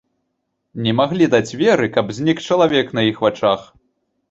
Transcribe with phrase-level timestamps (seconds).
[0.85, 3.71] Не маглі даць веры, каб знік чалавек на іх вачах.